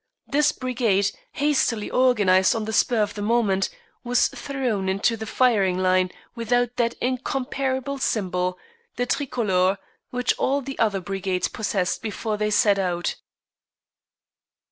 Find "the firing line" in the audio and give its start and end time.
5.15-6.09